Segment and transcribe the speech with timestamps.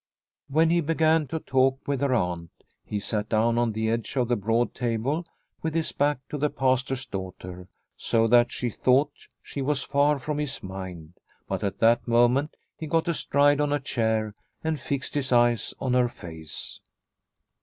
[0.47, 2.49] When he began to talk with her aunt
[2.83, 5.27] he sat down on the edge of the broad table
[5.61, 9.11] with his back to the Pastor's daughter, so that she thought
[9.43, 13.79] she was far from his mind, but at that moment he got astride on a
[13.79, 14.33] chair
[14.63, 16.79] and fixed his eyes on her face.